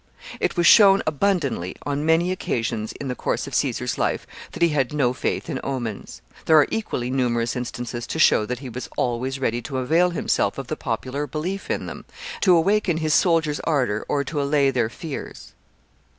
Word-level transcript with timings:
It 0.39 0.57
was 0.57 0.65
shown 0.65 1.03
abundantly, 1.05 1.75
on 1.85 2.03
many 2.07 2.31
occasions 2.31 2.91
in 2.93 3.07
the 3.07 3.13
course 3.13 3.45
of 3.45 3.53
Caesar's 3.53 3.99
life, 3.99 4.25
that 4.53 4.63
he 4.63 4.69
had 4.69 4.93
no 4.95 5.13
faith 5.13 5.47
in 5.47 5.59
omens. 5.63 6.23
There 6.45 6.57
are 6.57 6.65
equally 6.71 7.11
numerous 7.11 7.55
instances 7.55 8.07
to 8.07 8.17
show 8.17 8.43
that 8.47 8.57
he 8.57 8.67
was 8.69 8.89
always 8.97 9.37
ready 9.39 9.61
to 9.61 9.77
avail 9.77 10.09
himself 10.09 10.57
of 10.57 10.65
the 10.69 10.75
popular 10.75 11.27
belief 11.27 11.69
in 11.69 11.85
them; 11.85 12.05
to 12.39 12.55
awaken 12.57 12.97
his 12.97 13.13
soldiers' 13.13 13.59
ardor 13.63 14.03
or 14.09 14.23
to 14.23 14.41
allay 14.41 14.71
their 14.71 14.89
fears. 14.89 15.53